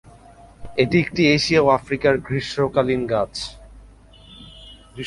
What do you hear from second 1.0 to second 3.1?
একটি এশিয়া ও আফ্রিকার গ্রীষ্মকালীন